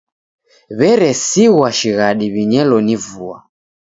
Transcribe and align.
W'eresighwa 0.77 1.69
shighadi 1.79 2.25
w'inyelo 2.33 2.75
ni 2.85 2.95
vua. 3.05 3.37